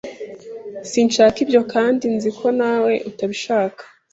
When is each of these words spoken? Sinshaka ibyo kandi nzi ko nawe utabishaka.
Sinshaka 0.91 1.37
ibyo 1.45 1.61
kandi 1.73 2.05
nzi 2.15 2.29
ko 2.37 2.47
nawe 2.59 2.93
utabishaka. 3.09 3.83